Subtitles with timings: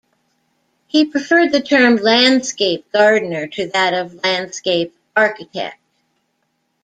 [0.87, 5.77] He preferred the term 'landscape gardener' to that of 'landscape architect'.